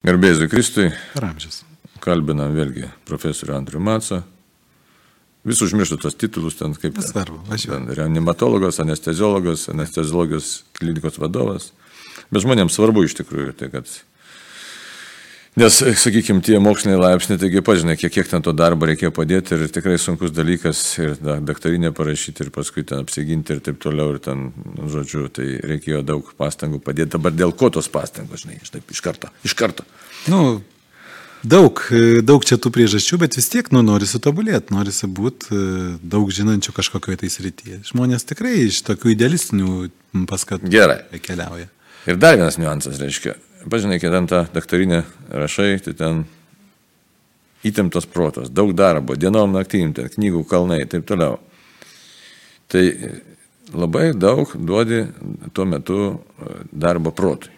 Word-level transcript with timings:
Gerbėzui 0.00 0.48
Kristui, 0.48 0.86
Per 1.12 1.24
amžius. 1.28 1.58
kalbinam 2.00 2.54
vėlgi 2.56 2.86
profesorių 3.04 3.52
Andrių 3.58 3.80
Matsą. 3.84 4.22
Vis 5.44 5.60
užmirštų 5.60 5.98
tos 6.00 6.16
titulus 6.16 6.56
ten 6.56 6.72
kaip. 6.72 6.96
Nesvarbu, 6.96 7.42
važiuoju. 7.48 7.74
Ten 7.74 7.96
reanimatologas, 7.98 8.80
anesteziologas, 8.80 9.66
anesteziologijos 9.68 10.64
klinikos 10.78 11.20
vadovas. 11.20 11.70
Bet 12.32 12.46
žmonėms 12.46 12.76
svarbu 12.76 13.04
iš 13.04 13.18
tikrųjų 13.20 13.52
tai, 13.60 13.68
kad... 13.74 13.92
Nes, 15.60 15.76
sakykime, 15.76 16.40
tie 16.40 16.56
moksliniai 16.62 16.96
laipsniai, 16.96 17.36
taigi 17.40 17.60
pažinai, 17.64 17.96
kiek, 18.00 18.12
kiek 18.14 18.28
ten 18.30 18.40
to 18.44 18.54
darbo 18.56 18.86
reikėjo 18.88 19.10
padėti 19.12 19.58
ir 19.58 19.66
tikrai 19.68 19.98
sunkus 20.00 20.32
dalykas 20.32 20.78
ir 20.96 21.18
da, 21.20 21.34
daktarinė 21.44 21.90
parašyti 21.96 22.46
ir 22.46 22.52
paskui 22.54 22.84
ten 22.88 23.02
apsiginti 23.04 23.52
ir 23.52 23.60
taip 23.66 23.76
toliau 23.82 24.14
ir 24.14 24.22
ten, 24.24 24.46
nu, 24.78 24.88
žodžiu, 24.88 25.26
tai 25.36 25.50
reikėjo 25.60 26.00
daug 26.06 26.30
pastangų 26.40 26.80
padėti. 26.86 27.12
Dabar 27.18 27.34
dėl 27.36 27.52
ko 27.52 27.68
tos 27.74 27.90
pastangos, 27.92 28.46
žinai, 28.46 28.56
iš 28.62 28.72
taip 28.72 28.94
iš 28.94 29.02
karto, 29.04 29.28
iš 29.44 29.56
karto. 29.58 29.84
Nu, 30.32 30.62
daug, 31.44 31.84
e, 31.92 32.22
daug 32.24 32.46
čia 32.48 32.56
tų 32.56 32.72
priežasčių, 32.78 33.20
bet 33.26 33.36
vis 33.36 33.52
tiek, 33.52 33.68
nu, 33.76 33.84
norisi 33.84 34.22
tobulėti, 34.22 34.72
norisi 34.72 35.10
būti 35.12 35.60
daug 36.00 36.32
žinančių 36.40 36.72
kažkokioje 36.78 37.20
tai 37.26 37.32
srityje. 37.36 37.82
Žmonės 37.92 38.24
tikrai 38.32 38.56
iš 38.70 38.80
tokių 38.88 39.12
idealistinių 39.12 39.76
paskatų 40.30 40.72
Gerai. 40.72 41.02
keliauja. 41.20 41.68
Ir 42.08 42.16
dar 42.16 42.40
vienas 42.40 42.56
niuansas, 42.56 42.96
reiškia, 42.96 43.36
pažinai, 43.68 43.98
kai 44.00 44.10
ten 44.12 44.26
tą 44.30 44.44
daktarinę 44.54 45.02
rašai, 45.30 45.80
tai 45.84 45.94
ten 45.98 46.24
įtemptas 47.66 48.06
protas, 48.08 48.48
daug 48.48 48.72
darbo, 48.76 49.16
dienom 49.20 49.52
naktim, 49.52 49.92
ten 49.96 50.08
knygų 50.08 50.44
kalnai 50.48 50.80
ir 50.84 50.88
taip 50.92 51.04
toliau. 51.08 51.36
Tai 52.70 52.84
labai 53.74 54.10
daug 54.16 54.52
duodi 54.56 55.02
tuo 55.52 55.66
metu 55.68 55.98
e, 56.14 56.54
darbo 56.72 57.12
protui. 57.12 57.52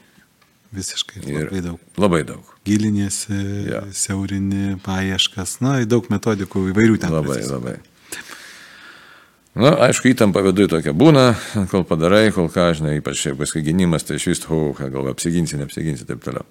Visiškai. 0.73 1.21
Ir 1.29 1.51
Labai 1.51 1.61
daug. 1.61 1.81
Labai 2.01 2.23
daug. 2.25 2.53
Giliniesi, 2.65 3.37
Jo. 3.69 3.83
siaurini, 3.93 4.79
paieškas, 4.81 5.59
na, 5.61 5.75
daug 5.85 6.07
metodikų 6.09 6.71
įvairių 6.73 6.97
ten. 7.03 7.13
Labai, 7.13 7.37
prasideda. 7.37 7.59
labai. 7.59 7.75
Na, 9.53 9.75
aišku, 9.85 10.09
įtampa 10.09 10.41
viduje 10.41 10.71
tokia 10.73 10.95
būna, 10.97 11.35
kol 11.69 11.83
padarai, 11.85 12.31
kol 12.33 12.49
ką, 12.53 12.71
žinai, 12.79 12.97
ypač 13.03 13.27
paskui 13.37 13.61
gynimas, 13.67 14.07
tai 14.09 14.17
iš 14.17 14.31
vis, 14.31 14.41
hu, 14.49 14.71
ką 14.79 14.89
galvoju, 14.89 15.13
apsiginsi, 15.13 15.59
neapsiginsi, 15.61 16.07
taip 16.09 16.23
toliau. 16.25 16.47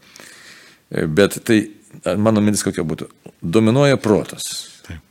E, 0.93 1.07
Bet 1.09 1.39
tai, 1.47 1.63
mano 2.21 2.43
mintis 2.45 2.61
kokia 2.67 2.85
būtų, 2.85 3.09
dominuoja 3.41 3.97
protas. 4.01 4.51
Taip. 4.85 5.01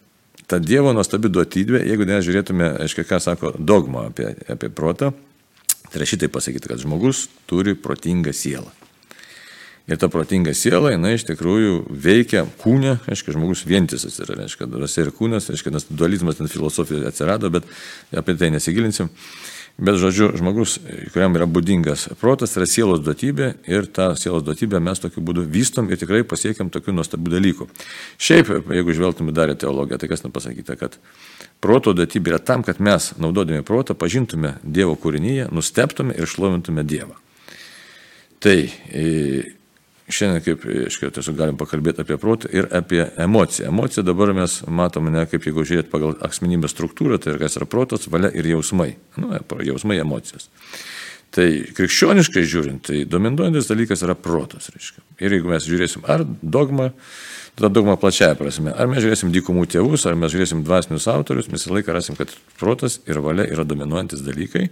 Ta 0.47 0.61
Dievo 0.63 0.95
nuostabi 0.95 1.33
duotybė, 1.35 1.83
jeigu 1.91 2.07
nežiūrėtume, 2.07 2.77
aiškiai, 2.87 3.09
ką 3.11 3.19
sako 3.27 3.57
dogma 3.59 4.07
apie, 4.13 4.37
apie 4.47 4.71
protą, 4.71 5.11
tai 5.89 5.99
yra 5.99 6.07
šitai 6.07 6.31
pasakyti, 6.31 6.71
kad 6.71 6.79
žmogus 6.79 7.27
turi 7.51 7.75
protingą 7.75 8.31
sielą. 8.31 8.71
Ir 9.91 9.99
ta 9.99 10.07
protinga 10.09 10.53
siela, 10.55 10.93
jinai 10.95 11.17
iš 11.17 11.25
tikrųjų 11.27 11.81
veikia 11.91 12.45
kūne, 12.61 13.01
aišku, 13.11 13.35
žmogus 13.35 13.65
vientisas 13.67 14.21
yra, 14.23 14.37
aišku, 14.45 14.69
dvasia 14.71 15.03
ir 15.03 15.15
kūnas, 15.17 15.49
aišku, 15.51 15.73
nes 15.75 15.89
dualizmas 15.91 16.39
ten 16.39 16.51
filosofijoje 16.51 17.09
atsirado, 17.11 17.51
bet 17.51 17.67
apie 18.15 18.37
tai 18.39 18.53
nesigilinsim. 18.55 19.11
Bet, 19.81 19.97
žodžiu, 19.97 20.29
žmogus, 20.37 20.77
kuriam 21.15 21.35
yra 21.39 21.47
būdingas 21.49 22.11
protas, 22.21 22.53
yra 22.59 22.67
sielos 22.69 23.01
duotybė 23.01 23.47
ir 23.71 23.87
tą 23.89 24.11
sielos 24.19 24.45
duotybę 24.45 24.79
mes 24.83 25.01
tokiu 25.01 25.23
būdu 25.25 25.47
vystom 25.49 25.89
ir 25.89 25.99
tikrai 25.99 26.21
pasiekėm 26.29 26.69
tokių 26.75 26.95
nuostabių 26.99 27.33
dalykų. 27.33 27.67
Šiaip, 28.21 28.51
jeigu 28.77 28.97
žvelgtume 28.99 29.33
dar 29.35 29.51
į 29.51 29.57
teologiją, 29.63 29.97
tai 30.03 30.11
kas 30.11 30.27
nepasakyta, 30.27 30.77
kad 30.77 30.99
proto 31.65 31.95
duotybė 31.97 32.35
yra 32.35 32.43
tam, 32.45 32.67
kad 32.67 32.83
mes, 32.83 33.15
naudodami 33.19 33.65
protą, 33.67 33.97
pažintume 33.97 34.59
Dievo 34.63 34.99
kūrinyje, 35.01 35.49
nusteptume 35.55 36.19
ir 36.19 36.29
šlovintume 36.29 36.85
Dievą. 36.85 37.17
Tai 38.45 38.59
e, 38.69 39.07
šiandien, 40.15 40.45
kaip, 40.45 40.65
aiškiai, 40.87 41.13
tiesiog 41.17 41.37
galim 41.39 41.59
pakalbėti 41.61 42.05
apie 42.05 42.19
protą 42.21 42.51
ir 42.55 42.69
apie 42.77 43.03
emociją. 43.21 43.71
Emocija 43.73 44.05
dabar 44.07 44.35
mes 44.37 44.61
matome, 44.69 45.13
ne 45.15 45.27
kaip 45.31 45.47
jeigu 45.49 45.67
žiūrėt 45.67 45.91
pagal 45.93 46.17
asmenybės 46.27 46.75
struktūrą, 46.75 47.21
tai 47.23 47.37
kas 47.41 47.59
yra 47.61 47.69
protas, 47.71 48.09
valia 48.13 48.33
ir 48.35 48.49
jausmai. 48.53 48.95
Nu, 49.21 49.33
jausmai, 49.67 50.01
emocijos. 50.03 50.51
Tai 51.31 51.47
krikščioniškai 51.77 52.43
žiūrint, 52.43 52.83
tai 52.89 53.05
dominuojantis 53.07 53.69
dalykas 53.71 54.03
yra 54.03 54.17
protas, 54.19 54.67
reiškia. 54.75 55.05
Ir 55.23 55.37
jeigu 55.37 55.53
mes 55.53 55.67
žiūrėsim 55.67 56.03
ar 56.11 56.25
dogmą, 56.27 56.89
tada 57.55 57.71
dogma 57.71 57.95
plačiaja 58.01 58.35
prasme, 58.39 58.73
ar 58.75 58.91
mes 58.91 59.05
žiūrėsim 59.05 59.31
dykumų 59.37 59.69
tėvus, 59.71 60.09
ar 60.11 60.19
mes 60.19 60.35
žiūrėsim 60.35 60.65
dvasinius 60.67 61.07
autorius, 61.13 61.47
mes 61.53 61.63
visą 61.63 61.77
laiką 61.77 61.95
rasim, 61.95 62.19
kad 62.19 62.35
protas 62.59 62.99
ir 63.07 63.23
valia 63.23 63.47
yra 63.47 63.63
dominuojantis 63.69 64.25
dalykai, 64.27 64.67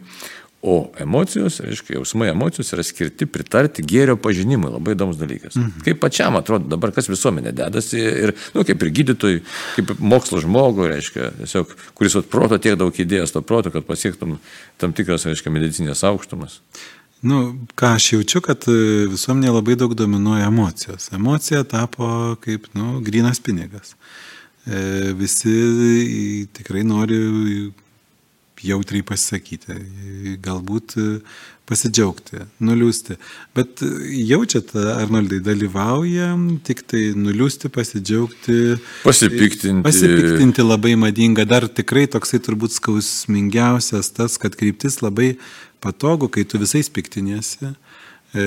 o 0.62 0.90
emocijos, 0.98 1.60
reiškia, 1.62 1.94
jausmai 2.00 2.32
emocijos 2.32 2.72
yra 2.74 2.82
skirti 2.82 3.28
pritarti 3.30 3.84
gėrio 3.86 4.16
pažinimui, 4.18 4.72
labai 4.74 4.96
įdomus 4.96 5.20
dalykas. 5.20 5.54
Mhm. 5.54 5.84
Kaip 5.86 6.00
pačiam 6.02 6.38
atrodo 6.38 6.66
dabar, 6.72 6.90
kas 6.96 7.06
visuomenė 7.10 7.52
dedasi 7.54 8.00
ir, 8.02 8.34
na, 8.34 8.58
nu, 8.58 8.66
kaip 8.66 8.82
ir 8.82 8.92
gydytojui, 8.98 9.44
kaip 9.76 9.94
mokslo 10.02 10.42
žmogui, 10.42 10.88
reiškia, 10.90 11.30
tiesiog, 11.38 11.76
kuris 11.94 12.18
vat 12.18 12.30
proto 12.32 12.58
tiek 12.58 12.78
daug 12.80 12.90
įdėjęs 12.90 13.36
to 13.36 13.44
proto, 13.46 13.70
kad 13.74 13.86
pasiektum 13.86 14.38
tam 14.82 14.96
tikras, 14.98 15.28
reiškia, 15.30 15.54
medicinės 15.54 16.02
aukštumas. 16.10 16.58
Nu, 17.22 17.38
ką 17.78 17.94
aš 17.96 18.12
jaučiu, 18.12 18.42
kad 18.42 18.66
e, 18.70 19.06
visuomenė 19.10 19.50
labai 19.50 19.74
daug 19.78 19.94
dominuoja 19.98 20.50
emocijos. 20.50 21.08
Emocija 21.14 21.64
tapo 21.66 22.36
kaip, 22.42 22.66
nu, 22.78 22.98
grinas 23.02 23.42
pinigas. 23.42 23.96
E, 24.66 25.14
visi 25.18 26.46
tikrai 26.54 26.84
nori 26.86 27.18
jautriai 28.64 29.04
pasisakyti, 29.06 29.76
galbūt 30.44 30.94
e, 30.98 31.06
pasidžiaugti, 31.68 32.42
nuliūsti. 32.64 33.18
Bet 33.56 33.82
e, 33.84 33.90
jaučiat, 34.30 34.74
Arnoldai, 34.94 35.40
dalyvauja 35.44 36.32
tik 36.66 36.84
tai 36.90 37.02
nuliūsti, 37.18 37.70
pasidžiaugti. 37.74 38.58
Pasipiktinti. 39.04 39.84
Pasipiktinti 39.86 40.66
labai 40.66 40.94
madinga. 41.00 41.46
Dar 41.48 41.68
tikrai 41.68 42.06
toksai 42.10 42.42
turbūt 42.44 42.76
skausmingiausias 42.78 44.12
tas, 44.16 44.38
kad 44.40 44.58
kryptis 44.58 45.02
labai 45.04 45.34
patogu, 45.84 46.30
kai 46.32 46.46
tu 46.48 46.60
visais 46.62 46.90
piktinėsi. 46.90 47.74
E, 48.36 48.42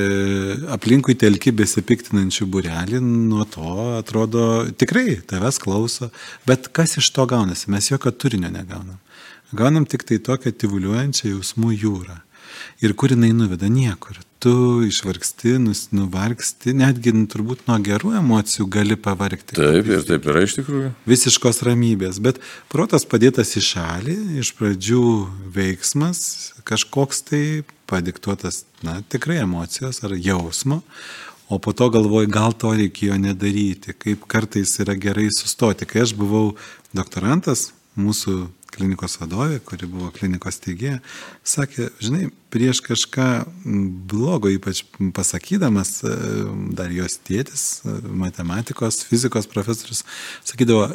aplinkui 0.70 1.16
telki 1.18 1.50
besipiktinančių 1.58 2.46
burelį, 2.54 3.00
nuo 3.02 3.48
to 3.50 3.72
atrodo 3.98 4.68
tikrai 4.78 5.16
tavęs 5.26 5.58
klauso, 5.64 6.12
bet 6.46 6.70
kas 6.76 7.00
iš 7.02 7.10
to 7.16 7.26
gaunasi, 7.30 7.72
mes 7.74 7.90
jokio 7.90 8.14
turinio 8.14 8.52
negaunam. 8.54 9.00
Gaunam 9.52 9.86
tik 9.86 10.06
tai 10.08 10.20
tokią 10.24 10.54
tyvuliuojančią 10.56 11.34
jausmų 11.36 11.74
jūrą. 11.76 12.22
Ir 12.84 12.94
kur 12.98 13.12
jinai 13.14 13.32
nuveda 13.36 13.70
niekur. 13.72 14.20
Tu 14.42 14.52
išvargsti, 14.88 15.54
nuvargsti, 15.94 16.74
netgi 16.78 17.14
turbūt 17.30 17.68
nuo 17.68 17.78
gerų 17.84 18.16
emocijų 18.18 18.66
gali 18.74 18.98
pavargti. 18.98 19.58
Taip, 19.60 19.90
ir 19.92 20.06
taip 20.08 20.26
yra 20.32 20.42
iš 20.46 20.56
tikrųjų. 20.58 20.92
Visiškos 21.10 21.62
ramybės, 21.68 22.18
bet 22.24 22.40
protas 22.72 23.06
padėtas 23.06 23.54
į 23.60 23.64
šalį, 23.68 24.18
iš 24.42 24.54
pradžių 24.58 25.04
veiksmas, 25.58 26.24
kažkoks 26.68 27.22
tai 27.30 27.44
padiktuotas, 27.92 28.64
na, 28.88 29.02
tikrai 29.14 29.42
emocijos 29.44 30.02
ar 30.08 30.16
jausmo, 30.18 30.82
o 31.52 31.60
po 31.60 31.76
to 31.76 31.92
galvoju, 31.94 32.32
gal 32.32 32.56
to 32.56 32.72
reikėjo 32.80 33.20
nedaryti, 33.20 33.94
kaip 33.94 34.26
kartais 34.32 34.74
yra 34.82 34.96
gerai 34.96 35.28
sustoti. 35.36 35.86
Kai 35.86 36.06
aš 36.08 36.16
buvau 36.18 36.56
doktorantas, 36.96 37.70
mūsų 38.00 38.48
klinikos 38.72 39.18
vadovė, 39.22 39.60
kuri 39.66 39.88
buvo 39.90 40.10
klinikos 40.16 40.60
teigėja, 40.64 41.00
sakė, 41.44 41.90
žinai, 42.04 42.30
prieš 42.54 42.82
kažką 42.86 43.28
blogo, 44.12 44.52
ypač 44.52 44.84
pasakydamas, 45.16 45.98
e, 46.04 46.16
dar 46.78 46.94
jos 46.96 47.20
tėtis, 47.28 47.66
e, 47.84 47.98
matematikos, 48.24 49.04
fizikos 49.08 49.50
profesorius, 49.52 50.04
sakydavo, 50.48 50.90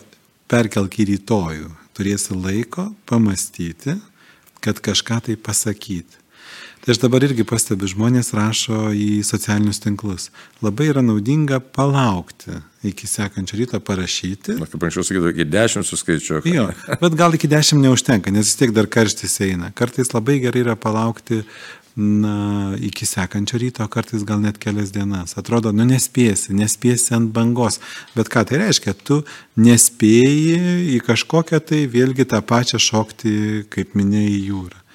perkelk 0.50 1.00
į 1.02 1.10
rytojų, 1.12 1.72
turėsi 1.96 2.36
laiko 2.36 2.90
pamastyti, 3.08 3.96
kad 4.64 4.80
kažką 4.82 5.20
tai 5.28 5.36
pasakyti. 5.36 6.25
Tai 6.84 6.92
aš 6.94 7.00
dabar 7.02 7.24
irgi 7.26 7.42
pastebiu, 7.42 7.88
žmonės 7.90 8.28
rašo 8.36 8.92
į 8.94 9.24
socialinius 9.26 9.80
tinklus. 9.82 10.28
Labai 10.62 10.92
yra 10.92 11.02
naudinga 11.02 11.58
palaukti 11.58 12.60
iki 12.86 13.08
sekančio 13.10 13.58
ryto 13.58 13.80
parašyti. 13.82 14.54
Na, 14.60 14.68
kaip 14.70 14.84
anksčiau 14.86 15.02
sakydavau, 15.08 15.32
iki 15.34 15.48
dešimt 15.50 15.88
suskaičiuoju. 15.88 16.52
Jo, 16.54 16.68
bet 17.00 17.16
gal 17.18 17.34
iki 17.34 17.50
dešimt 17.50 17.82
neužtenka, 17.82 18.30
nes 18.30 18.46
vis 18.46 18.60
tiek 18.60 18.76
dar 18.76 18.86
karštis 18.86 19.34
eina. 19.48 19.72
Kartais 19.74 20.14
labai 20.14 20.38
gerai 20.44 20.62
yra 20.62 20.76
palaukti 20.78 21.40
na, 21.96 22.76
iki 22.78 23.08
sekančio 23.08 23.58
ryto, 23.58 23.88
kartais 23.90 24.22
gal 24.28 24.38
net 24.44 24.62
kelias 24.62 24.94
dienas. 24.94 25.34
Atrodo, 25.40 25.74
nu 25.74 25.88
nespėsi, 25.88 26.54
nespėsi 26.54 27.16
ant 27.16 27.32
bangos. 27.34 27.80
Bet 28.14 28.30
ką 28.30 28.46
tai 28.46 28.62
reiškia? 28.62 28.94
Tu 29.02 29.22
nespėjai 29.58 30.94
į 30.94 31.02
kažkokią 31.10 31.64
tai 31.66 31.86
vėlgi 31.90 32.30
tą 32.30 32.44
pačią 32.46 32.78
šokti, 32.78 33.36
kaip 33.72 33.98
minėjai, 33.98 34.42
jūrą. 34.52 34.85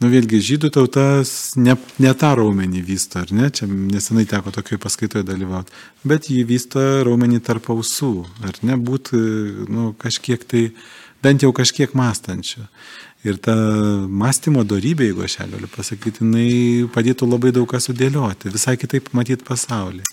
Nu 0.00 0.08
vėlgi, 0.08 0.38
žydų 0.40 0.70
tautas 0.72 1.30
ne, 1.60 1.74
ne 2.00 2.10
tą 2.16 2.30
raumenį 2.38 2.80
vysto, 2.86 3.20
ar 3.20 3.34
ne? 3.36 3.50
Čia 3.52 3.66
nesenai 3.68 4.24
teko 4.28 4.48
tokioje 4.54 4.80
paskaitoje 4.80 5.26
dalyvauti. 5.28 5.74
Bet 6.08 6.30
jį 6.32 6.40
vysto 6.48 6.80
raumenį 7.04 7.42
tarp 7.44 7.68
ausų, 7.74 8.14
ar 8.48 8.56
ne? 8.64 8.78
Būt, 8.80 9.12
nu, 9.68 9.90
kažkiek 10.00 10.46
tai, 10.48 10.70
bent 11.20 11.44
jau 11.44 11.52
kažkiek 11.52 11.92
mąstančių. 11.92 12.64
Ir 13.28 13.36
ta 13.44 13.52
mąstymo 14.08 14.64
darybė, 14.64 15.10
jeigu 15.10 15.26
aš 15.26 15.36
ją 15.42 15.50
galiu 15.52 15.68
pasakyti, 15.68 16.24
jinai 16.24 16.88
padėtų 16.94 17.28
labai 17.28 17.52
daug 17.52 17.68
ką 17.68 17.82
sudėlioti, 17.84 18.54
visai 18.56 18.78
kitaip 18.80 19.12
matyti 19.12 19.44
pasaulį. 19.44 20.06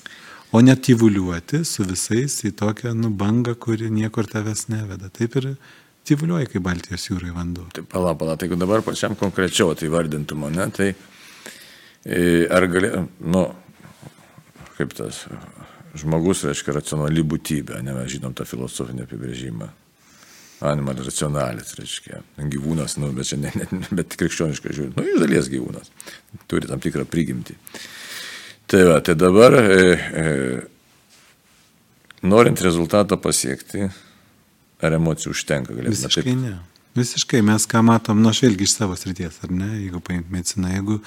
O 0.52 0.60
net 0.64 0.84
tyvuliuoti 0.84 1.64
su 1.68 1.88
visais 1.88 2.36
į 2.44 2.52
tokią 2.60 2.92
nubangą, 2.96 3.56
kuri 3.56 3.88
niekur 3.92 4.28
tavęs 4.28 4.68
neveda. 4.68 5.08
Taip 5.16 5.40
ir 5.40 5.54
tyvuliuoja, 6.08 6.48
kaip 6.52 6.64
Baltijos 6.66 7.08
jūrai 7.10 7.34
vanduo. 7.36 7.68
Taip, 7.76 7.90
pala, 7.92 8.14
pala, 8.18 8.38
tai 8.38 8.48
jeigu 8.48 8.60
dabar 8.60 8.84
pačiam 8.86 9.16
konkrečiau 9.20 9.76
tai 9.78 9.90
vardintų 9.92 10.38
mane, 10.40 10.68
tai 10.76 10.92
e, 10.94 12.46
ar 12.54 12.68
gali, 12.72 12.94
nu, 13.28 13.44
kaip 14.78 14.96
tas 14.98 15.26
žmogus, 15.98 16.46
reiškia, 16.48 16.78
racionali 16.78 17.24
būtybė, 17.26 17.82
ne 17.86 17.96
mes 17.98 18.10
žinom 18.14 18.36
tą 18.38 18.46
filosofinį 18.48 19.06
apibrėžimą. 19.08 19.70
Animal 20.68 21.04
racionalis, 21.06 21.76
reiškia, 21.78 22.24
gyvūnas, 22.50 22.98
nu, 22.98 23.12
bet 23.14 23.30
čia 23.30 23.38
ne, 23.38 23.52
ne, 23.54 23.82
bet 24.00 24.16
krikščioniškai 24.18 24.74
žiūrint, 24.74 24.98
nu, 24.98 25.06
iš 25.06 25.22
dalies 25.22 25.52
gyvūnas, 25.54 25.92
turi 26.50 26.70
tam 26.70 26.82
tikrą 26.82 27.06
prigimtį. 27.10 27.54
Tai 28.68 28.82
va, 28.90 28.98
tai 29.06 29.14
dabar, 29.16 29.54
e, 29.62 29.62
e, 30.24 30.26
norint 32.26 32.60
rezultatą 32.66 33.20
pasiekti, 33.22 33.86
ar 34.82 34.98
emocijų 34.98 35.34
užtenka, 35.36 35.76
galėtume 35.76 35.96
Visiškai 35.96 36.26
taip. 36.32 36.42
ne. 36.42 36.56
Visiškai 36.98 37.44
mes 37.46 37.68
ką 37.70 37.84
matom, 37.86 38.22
nu 38.24 38.32
aš 38.32 38.42
vėlgi 38.48 38.66
iš 38.66 38.74
savo 38.80 38.96
srities, 38.98 39.38
ar 39.46 39.54
ne, 39.54 39.70
jeigu 39.84 40.02
paimti 40.02 40.34
mediciną, 40.34 40.72
jeigu 40.74 40.98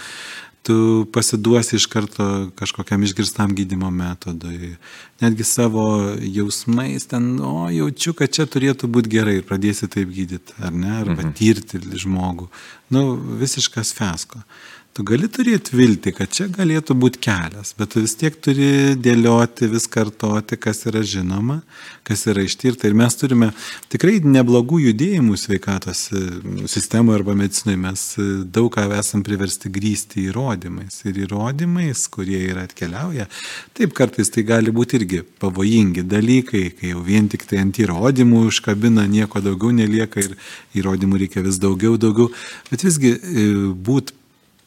tu 0.62 1.06
pasiduosi 1.12 1.78
iš 1.78 1.86
karto 1.90 2.24
kažkokiam 2.58 3.02
išgirstam 3.02 3.54
gydimo 3.56 3.90
metodui, 3.90 4.74
netgi 5.22 5.46
savo 5.48 5.86
jausmais 6.20 7.08
ten, 7.10 7.32
o 7.40 7.70
jaučiu, 7.72 8.12
kad 8.14 8.32
čia 8.36 8.46
turėtų 8.46 8.90
būti 8.92 9.14
gerai 9.16 9.38
ir 9.40 9.46
pradėsi 9.48 9.88
taip 9.90 10.12
gydyti, 10.12 10.54
ar 10.60 10.74
ne, 10.74 10.92
arba 11.00 11.22
mhm. 11.22 11.32
tirti 11.38 11.80
žmogų. 12.04 12.50
Nu, 12.92 13.06
visiškas 13.40 13.94
fesko. 13.96 14.44
Tu 14.90 15.04
gali 15.06 15.28
turėti 15.30 15.76
viltį, 15.78 16.10
kad 16.16 16.32
čia 16.34 16.48
galėtų 16.50 16.96
būti 16.98 17.20
kelias, 17.22 17.76
bet 17.78 17.92
tu 17.94 18.00
vis 18.02 18.16
tiek 18.18 18.34
turi 18.42 18.96
dėlioti, 18.98 19.68
vis 19.70 19.86
kartoti, 19.86 20.58
kas 20.58 20.82
yra 20.90 21.04
žinoma, 21.06 21.60
kas 22.02 22.26
yra 22.26 22.42
ištirta. 22.42 22.88
Ir 22.88 22.96
mes 22.98 23.14
turime 23.14 23.52
tikrai 23.92 24.16
neblogų 24.26 24.80
judėjimų 24.88 25.38
sveikatos 25.38 26.02
e, 26.10 26.24
sistemoje 26.66 27.20
arba 27.20 27.38
medicinoje. 27.38 27.78
Mes 27.84 28.04
e, 28.18 28.28
daug 28.50 28.66
ką 28.74 28.88
esam 28.98 29.22
priversti 29.22 29.70
grįsti 29.70 30.26
įrodymais. 30.26 30.98
Ir 31.06 31.22
įrodymais, 31.22 32.02
kurie 32.10 32.42
yra 32.50 32.66
atkeliauja, 32.66 33.30
taip 33.78 33.94
kartais 33.94 34.34
tai 34.34 34.42
gali 34.48 34.74
būti 34.74 34.98
irgi 34.98 35.22
pavojingi 35.22 36.02
dalykai, 36.02 36.66
kai 36.74 36.96
jau 36.96 37.06
vien 37.06 37.30
tik 37.30 37.46
tai 37.46 37.62
ant 37.62 37.78
įrodymų 37.78 38.48
užkabina, 38.50 39.06
nieko 39.06 39.38
daugiau 39.38 39.70
nelieka 39.70 40.26
ir 40.26 40.34
įrodymų 40.82 41.22
reikia 41.28 41.46
vis 41.46 41.62
daugiau, 41.62 41.94
daugiau. 41.94 42.32
Bet 42.74 42.90
visgi 42.90 43.14
e, 43.14 43.52
būt 43.78 44.16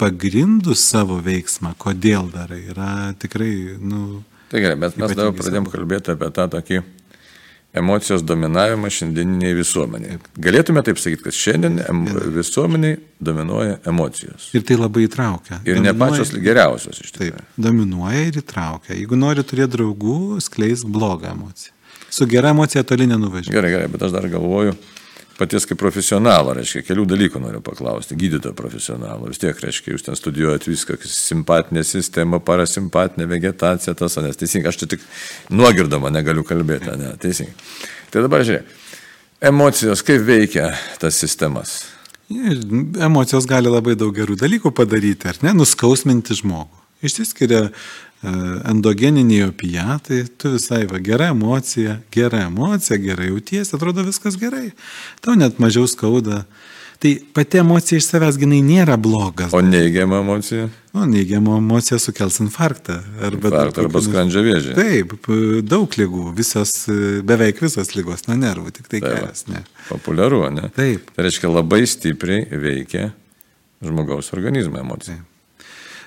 pagrindus 0.01 0.83
savo 0.89 1.19
veiksmą, 1.23 1.75
kodėl 1.81 2.29
darai, 2.33 2.63
yra 2.73 2.91
tikrai, 3.19 3.77
nu... 3.79 4.23
Tai 4.51 4.61
gerai, 4.61 4.77
bet 4.77 4.99
mes 5.01 5.15
dabar 5.15 5.33
pradėjom 5.37 5.69
kalbėti 5.73 6.13
apie 6.13 6.29
tą 6.33 6.49
tokį 6.57 6.83
emocijos 7.73 8.21
dominavimą 8.21 8.89
šiandieniniai 8.93 9.55
visuomeniai. 9.57 10.19
Galėtume 10.45 10.83
taip 10.85 10.99
sakyti, 11.01 11.23
kad 11.25 11.33
šiandien 11.33 11.79
em, 11.81 12.03
visuomeniai 12.35 12.99
dominuoja 13.23 13.79
emocijos. 13.89 14.51
Ir 14.53 14.65
tai 14.67 14.77
labai 14.77 15.07
įtraukia. 15.07 15.57
Ir 15.65 15.81
ne 15.81 15.93
pačios 15.97 16.35
geriausios 16.37 17.01
iš 17.01 17.09
Taip, 17.15 17.31
tikrųjų. 17.33 17.47
dominuoja 17.65 18.27
ir 18.27 18.37
įtraukia. 18.43 18.93
Jeigu 18.93 19.17
nori 19.17 19.45
turėti 19.47 19.73
draugų, 19.77 20.17
skleis 20.45 20.85
blogą 20.85 21.31
emociją. 21.33 21.73
Su 22.13 22.29
gera 22.29 22.51
emocija 22.53 22.85
toli 22.85 23.09
nenuvažiuoja. 23.09 23.55
Gerai, 23.57 23.73
gerai, 23.73 23.89
bet 23.89 24.05
aš 24.05 24.13
dar 24.13 24.29
galvoju, 24.29 24.75
paties 25.43 25.67
kaip 25.67 25.79
profesionalo, 25.81 26.55
reiškia, 26.57 26.85
kelių 26.87 27.05
dalykų 27.11 27.41
noriu 27.43 27.61
paklausti, 27.63 28.17
gydytojo 28.19 28.55
profesionalo. 28.57 29.27
Vis 29.31 29.41
tiek, 29.43 29.59
reiškia, 29.59 29.93
jūs 29.93 30.05
ten 30.07 30.17
studijuojat 30.17 30.67
viską, 30.69 30.97
simpatinė 31.11 31.83
sistema, 31.87 32.39
parasimpatinė 32.43 33.27
vegetacija, 33.29 33.95
tas, 33.99 34.15
nes 34.23 34.39
teisingai, 34.39 34.71
aš 34.71 34.83
čia 34.83 34.93
tik 34.95 35.03
nuogirdama 35.53 36.11
negaliu 36.13 36.45
kalbėti, 36.47 36.95
ne, 36.99 37.13
teisingai. 37.21 37.55
Tai 38.13 38.23
dabar 38.27 38.45
žiūrėk, 38.47 38.77
emocijos 39.51 40.05
kaip 40.07 40.23
veikia 40.27 40.71
tas 41.01 41.19
sistemas. 41.19 41.81
Emocijos 42.31 43.45
gali 43.49 43.69
labai 43.69 43.97
daug 43.99 44.15
gerų 44.15 44.37
dalykų 44.39 44.71
padaryti, 44.73 45.27
ar 45.29 45.41
ne? 45.43 45.51
Nuskausminti 45.57 46.37
žmogų. 46.39 46.79
Išsiskiria 47.03 47.65
endogeniniai 48.23 49.47
opijatai, 49.49 50.23
tu 50.37 50.53
visai 50.55 50.85
va, 50.87 50.99
gera 51.03 51.31
emocija, 51.33 51.97
gera 52.13 52.45
emocija, 52.47 52.97
gerai 52.97 53.31
jauties, 53.31 53.73
atrodo 53.75 54.05
viskas 54.07 54.37
gerai. 54.39 54.69
Tau 55.23 55.35
net 55.39 55.59
mažiau 55.59 55.87
skauda. 55.89 56.43
Tai 57.03 57.17
pati 57.35 57.59
emocija 57.59 57.97
iš 57.99 58.05
savęs 58.07 58.37
ginai 58.39 58.61
nėra 58.63 58.95
blogas. 58.95 59.51
O 59.51 59.59
neigiama 59.59 60.21
emocija? 60.23 60.69
O 60.95 61.03
neigiama 61.09 61.57
emocija 61.59 61.97
sukels 61.99 62.39
infarktą. 62.39 62.95
Arba, 63.19 63.49
Infarktą 63.49 63.83
arba 63.83 64.03
skrandžio 64.05 64.43
vėžį. 64.45 64.75
Taip, 64.77 65.17
daug 65.67 65.97
lygų, 65.99 66.29
visos, 66.37 66.71
e, 66.87 67.19
beveik 67.27 67.59
visos 67.65 67.91
lygos, 67.97 68.23
nuo 68.29 68.39
nervų, 68.39 68.71
tik 68.77 68.87
tai 68.87 69.03
Tai 69.03 69.11
kelias, 69.17 69.43
ne. 69.51 69.65
Populiaru, 69.89 70.45
ne? 70.55 70.71
Taip. 70.77 71.11
Tai 71.11 71.27
reiškia, 71.27 71.51
labai 71.51 71.83
stipriai 71.91 72.47
veikia 72.63 73.09
žmogaus 73.83 74.31
organizmą 74.37 74.79
emocija. 74.85 75.19
Taip. 75.19 75.32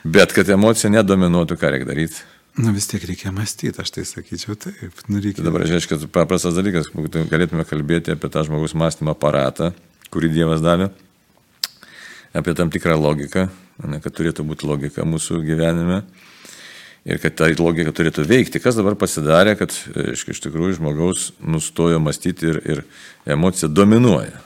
Bet 0.06 0.32
kad 0.36 0.48
emocija 0.52 0.90
nedominuotų, 0.92 1.56
ką 1.58 1.72
reikia 1.72 1.88
daryti. 1.88 2.22
Nu 2.56 2.72
vis 2.72 2.86
tiek 2.88 3.02
reikia 3.04 3.32
mąstyti, 3.34 3.74
aš 3.82 3.90
tai 3.92 4.04
sakyčiau 4.08 4.54
taip. 4.56 5.02
Nu, 5.10 5.18
reikia... 5.20 5.42
Tai 5.42 5.48
dabar 5.50 5.66
reiškia, 5.66 5.98
paprastas 6.12 6.54
dalykas, 6.56 6.88
galėtume 7.28 7.66
kalbėti 7.68 8.14
apie 8.14 8.30
tą 8.32 8.46
žmogus 8.46 8.72
mąstymo 8.78 9.12
aparatą, 9.12 9.72
kurį 10.14 10.30
Dievas 10.32 10.62
davė, 10.64 10.88
apie 12.36 12.54
tam 12.56 12.70
tikrą 12.72 12.96
logiką, 13.00 13.48
ne, 13.84 14.00
kad 14.04 14.16
turėtų 14.16 14.46
būti 14.46 14.68
logika 14.70 15.04
mūsų 15.04 15.42
gyvenime 15.44 16.00
ir 17.06 17.20
kad 17.22 17.36
ta 17.36 17.50
logika 17.58 17.92
turėtų 17.92 18.24
veikti. 18.30 18.62
Kas 18.62 18.78
dabar 18.78 18.96
pasidarė, 18.96 19.58
kad 19.58 19.74
reiškia, 19.92 20.32
iš 20.32 20.44
tikrųjų 20.46 20.78
žmogaus 20.80 21.30
nustojo 21.44 22.00
mąstyti 22.02 22.54
ir, 22.54 22.62
ir 22.64 22.84
emocija 23.36 23.68
dominuoja. 23.68 24.45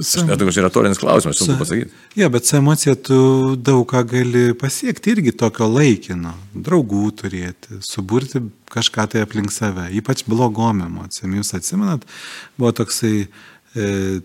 Su, 0.00 0.22
Net 0.24 0.40
toks 0.40 0.56
retorinis 0.56 0.98
klausimas, 1.00 1.36
sunku 1.36 1.58
pasakyti. 1.60 1.92
ja, 2.16 2.28
bet 2.32 2.46
su 2.48 2.56
emocija 2.56 2.94
tu 2.94 3.18
daug 3.60 3.84
ką 3.90 4.00
gali 4.08 4.54
pasiekti 4.56 5.12
irgi 5.12 5.34
tokio 5.36 5.68
laikino. 5.68 6.32
Draugų 6.56 7.02
turėti, 7.20 7.82
suburti 7.84 8.40
kažką 8.72 9.04
tai 9.12 9.26
aplink 9.26 9.52
save, 9.52 9.90
ypač 10.00 10.24
blogom 10.28 10.80
emocijom. 10.86 11.36
Jūs 11.36 11.52
atsimenat, 11.58 12.08
buvo 12.56 12.72
toksai 12.80 13.28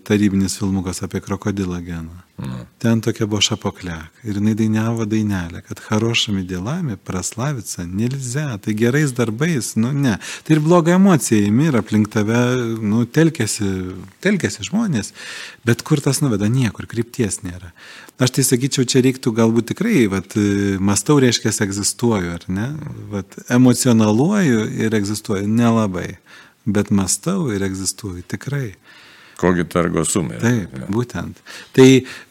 tarybinis 0.04 0.58
filmukas 0.58 1.02
apie 1.02 1.20
krokodilą 1.20 1.80
geną. 1.84 2.24
Nu. 2.38 2.66
Ten 2.78 3.00
tokia 3.00 3.26
buvo 3.30 3.38
šapoklek. 3.44 4.16
Ir 4.26 4.40
jinai 4.40 4.56
dainavo 4.58 5.04
dainelę, 5.06 5.60
kad 5.68 5.78
harošami 5.84 6.42
dėlami 6.48 6.96
praslavica 6.98 7.84
nelize, 7.86 8.42
tai 8.64 8.74
gerais 8.74 9.12
darbais, 9.14 9.74
nu 9.78 9.92
ne. 9.94 10.16
Tai 10.42 10.56
ir 10.56 10.62
bloga 10.64 10.96
emocija 10.96 11.38
įmi 11.46 11.68
ir 11.68 11.78
aplink 11.78 12.10
tave, 12.10 12.40
nu, 12.82 13.04
telkėsi, 13.06 13.68
telkėsi 14.24 14.66
žmonės, 14.66 15.12
bet 15.68 15.84
kur 15.86 16.02
tas 16.02 16.18
nuveda, 16.24 16.50
niekur, 16.50 16.88
krypties 16.90 17.44
nėra. 17.46 17.70
Aš 18.18 18.34
tai 18.34 18.46
sakyčiau, 18.46 18.88
čia 18.88 19.04
reiktų 19.06 19.30
galbūt 19.38 19.70
tikrai, 19.70 20.08
vat, 20.10 20.34
mastau 20.82 21.20
reiškia, 21.22 21.54
egzistuoju, 21.68 22.34
ar 22.34 22.48
ne? 22.50 22.72
Vat, 23.14 23.38
emocionaluoju 23.54 24.66
ir 24.82 24.98
egzistuoju 24.98 25.46
nelabai, 25.46 26.16
bet 26.66 26.90
mastau 26.90 27.52
ir 27.54 27.62
egzistuoju 27.62 28.26
tikrai. 28.34 28.72
Kogi 29.40 29.64
targo 29.66 30.04
sumai. 30.06 30.38
Taip, 30.42 30.74
būtent. 30.92 31.40
Tai 31.74 31.86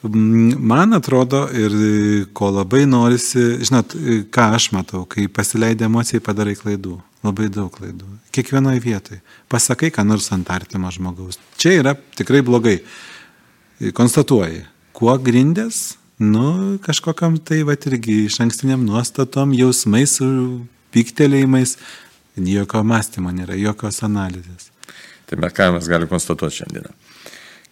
mm, 0.07 0.59
man 0.63 0.95
atrodo 0.95 1.43
ir 1.51 1.73
e, 1.75 1.93
ko 2.35 2.51
labai 2.55 2.85
norisi, 2.89 3.43
žinot, 3.65 3.95
e, 3.97 4.19
ką 4.33 4.49
aš 4.57 4.69
matau, 4.75 5.03
kai 5.09 5.27
pasileidai 5.31 5.89
emocijai 5.89 6.23
padarai 6.23 6.55
klaidų. 6.59 6.97
Labai 7.23 7.47
daug 7.51 7.71
klaidų. 7.71 8.07
Kiekvienoje 8.35 8.81
vietoje. 8.83 9.21
Pasakai, 9.51 9.91
ką 9.95 10.03
nors 10.07 10.27
ant 10.35 10.49
artimo 10.51 10.91
žmogaus. 10.91 11.39
Čia 11.59 11.77
yra 11.79 11.95
tikrai 12.17 12.43
blogai. 12.45 12.79
E, 12.79 13.91
Konstatuoji, 13.95 14.63
kuo 14.95 15.15
grindės, 15.19 15.97
nu, 16.23 16.79
kažkokiam 16.83 17.39
tai, 17.43 17.63
va, 17.67 17.75
irgi 17.75 18.23
iš 18.27 18.39
ankstiniam 18.43 18.83
nuostatom, 18.87 19.55
jausmais, 19.57 20.19
pyktelėjimais, 20.93 21.77
jokio 22.37 22.83
mąstymo 22.87 23.33
nėra, 23.35 23.57
jokios 23.59 24.03
analizės. 24.05 24.72
Tai 25.33 25.41
mes 25.41 25.53
ką 25.57 25.71
mes 25.73 25.87
galime 25.89 26.09
konstatuoti 26.11 26.59
šiandieną? 26.61 26.91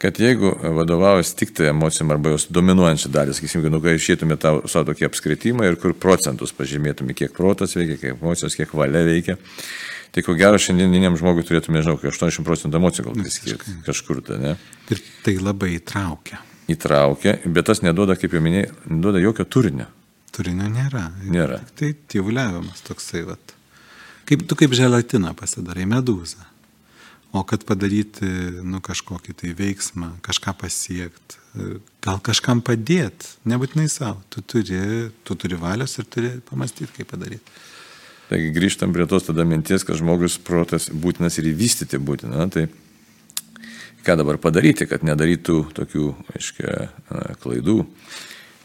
Kad 0.01 0.17
jeigu 0.17 0.49
vadovaujasi 0.77 1.35
tik 1.37 1.51
tai 1.53 1.67
emocijom 1.69 2.09
arba 2.09 2.31
jos 2.33 2.47
dominuojančią 2.49 3.11
dalį, 3.13 3.35
sakysim, 3.37 3.67
nu, 3.69 3.77
kai 3.83 3.93
išėtume 3.99 4.33
savo 4.41 4.81
tokį 4.87 5.05
apskritimą 5.05 5.67
ir 5.67 5.77
kur 5.77 5.93
procentus 5.93 6.55
pažymėtume, 6.57 7.13
kiek 7.13 7.35
protas 7.37 7.77
veikia, 7.77 7.99
kiek 8.01 8.15
emocijos, 8.15 8.57
kiek 8.57 8.73
valia 8.73 9.03
veikia, 9.05 9.35
tai 10.09 10.23
ko 10.25 10.33
gero 10.39 10.57
šiandieniniam 10.57 11.19
žmogui 11.21 11.45
turėtume, 11.45 11.77
nežinau, 11.77 11.99
kokių 12.01 12.15
80 12.15 12.47
procentų 12.49 12.81
emocijų 12.81 13.05
gal 13.11 13.29
skirti 13.29 13.77
kažkur 13.85 14.25
tai, 14.25 14.41
ne? 14.41 14.57
Ir 14.89 15.05
tai 15.21 15.37
labai 15.37 15.75
įtraukia. 15.77 16.41
Įtraukia, 16.73 17.37
bet 17.45 17.69
tas 17.69 17.85
neduoda, 17.85 18.17
kaip 18.17 18.33
jau 18.33 18.41
minėjai, 18.41 18.71
neduoda 18.89 19.21
jokio 19.21 19.45
turinio. 19.45 19.85
Turinio 20.33 20.65
nėra. 20.71 21.11
Nėra. 21.29 21.61
Tai 21.77 21.93
tyvuliavimas 22.09 22.81
toksai, 22.89 23.21
vat. 23.29 23.53
Kaip 24.25 24.49
tu 24.49 24.57
kaip 24.57 24.73
želatiną 24.73 25.35
pasidarai, 25.37 25.85
medūzą. 25.93 26.49
O 27.31 27.45
kad 27.47 27.63
padaryti, 27.63 28.27
nu, 28.67 28.81
kažkokį 28.83 29.33
tai 29.39 29.53
veiksmą, 29.55 30.17
kažką 30.25 30.51
pasiekti, 30.59 31.37
gal 32.03 32.19
kažkam 32.23 32.59
padėti, 32.59 33.29
nebūtinai 33.47 33.87
savo. 33.91 34.19
Tu 34.33 34.43
turi, 34.43 34.81
tu 35.23 35.37
turi 35.39 35.59
valios 35.59 35.95
ir 35.95 36.09
turi 36.11 36.33
pamastyti, 36.49 36.91
kaip 36.97 37.13
padaryti. 37.13 37.55
Taigi 38.31 38.51
grįžtam 38.55 38.91
prie 38.95 39.07
tos 39.11 39.25
tada 39.27 39.43
minties, 39.47 39.83
kad 39.87 39.99
žmogus 39.99 40.37
protas 40.39 40.89
būtinas 40.91 41.39
ir 41.39 41.49
įvystyti 41.51 41.99
būtina. 41.99 42.45
Tai 42.51 42.67
ką 44.07 44.17
dabar 44.19 44.39
padaryti, 44.41 44.87
kad 44.87 45.03
nedarytų 45.07 45.57
tokių, 45.75 46.05
aiškiai, 46.35 46.87
klaidų. 47.43 47.81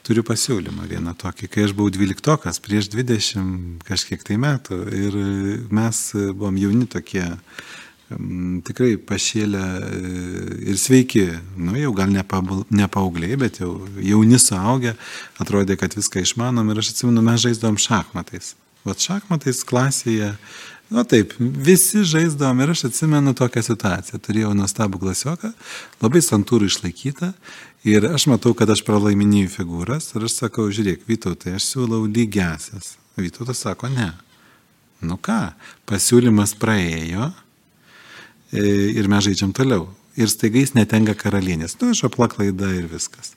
Turiu 0.07 0.23
pasiūlymą 0.23 0.87
vieną 0.87 1.17
tokį, 1.19 1.49
kai 1.51 1.65
aš 1.67 1.73
buvau 1.75 1.91
dvyliktokas 1.91 2.61
prieš 2.63 2.93
20 2.93 3.83
kažkiek 3.87 4.23
tai 4.23 4.37
metų 4.39 4.85
ir 4.95 5.17
mes 5.75 6.03
buvom 6.15 6.59
jauni 6.63 6.87
tokie, 6.87 7.25
tikrai 8.67 8.95
pašėlę 9.03 9.65
ir 10.71 10.79
sveiki, 10.79 11.25
nu 11.59 11.75
jau 11.79 11.91
gal 11.97 12.13
ne 12.13 12.23
paaugliai, 12.23 13.39
bet 13.41 13.59
jau 13.63 13.73
jauni 13.99 14.39
suaugę, 14.39 14.95
atrodė, 15.43 15.79
kad 15.81 15.97
viską 15.97 16.23
išmanom 16.23 16.71
ir 16.71 16.83
aš 16.83 16.93
atsimenu, 16.95 17.25
mes 17.27 17.43
žaisdavom 17.43 17.79
šachmatais. 17.83 18.55
Vat 18.87 19.03
šachmatais 19.03 19.65
klasėje, 19.67 20.29
nu 20.95 21.03
taip, 21.11 21.35
visi 21.39 22.05
žaisdavom 22.07 22.63
ir 22.63 22.75
aš 22.77 22.85
atsimenu 22.93 23.35
tokią 23.35 23.65
situaciją. 23.67 24.21
Turėjau 24.23 24.53
nuostabų 24.55 25.01
klasioką, 25.03 25.51
labai 26.05 26.23
santūrų 26.23 26.71
išlaikytą 26.71 27.33
ir 27.91 28.07
aš 28.13 28.29
matau, 28.31 28.55
kad 28.55 28.71
aš 28.71 28.85
pralaiminėjau 28.87 29.51
figūras 29.57 30.13
ir 30.15 30.29
aš 30.29 30.39
sakau, 30.45 30.69
žiūrėk, 30.71 31.03
Vytautai, 31.11 31.57
aš 31.59 31.73
siūlau 31.73 32.05
lygiasias. 32.07 32.95
Vytautas 33.19 33.65
sako, 33.67 33.91
ne. 33.91 34.13
Nu 35.03 35.19
ką, 35.21 35.57
pasiūlymas 35.89 36.55
praėjo 36.61 37.27
e, 37.33 37.46
ir 38.57 39.09
mes 39.13 39.29
žaidžiam 39.29 39.53
toliau 39.57 39.87
ir 40.17 40.33
staiga 40.33 40.63
jis 40.63 40.75
netenka 40.77 41.15
karalienės. 41.19 41.77
Nu, 41.81 41.93
aš 41.93 42.07
aplaklaida 42.09 42.71
ir 42.75 42.89
viskas. 42.91 43.35